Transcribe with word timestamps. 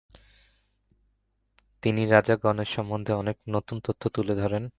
তিনি 1.83 2.01
রাজা 2.05 2.35
গণেশ 2.35 2.69
সম্বন্ধে 2.75 3.11
অনেক 3.13 3.37
নতুন 3.49 3.77
তথ্য 3.79 4.03
তুলে 4.09 4.33
ধরেন। 4.35 4.63